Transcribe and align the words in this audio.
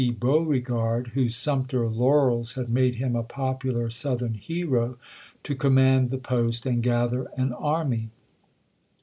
Beauregard, 0.19 1.09
whose 1.09 1.35
Sumter 1.35 1.87
laurels 1.87 2.53
had 2.53 2.69
made 2.69 2.95
him 2.95 3.15
a 3.15 3.21
popular 3.21 3.91
Southern 3.91 4.33
hero, 4.33 4.97
to 5.43 5.53
command 5.53 6.09
the 6.09 6.17
post 6.17 6.65
and 6.65 6.81
gather 6.81 7.27
an 7.37 7.53
army. 7.53 8.09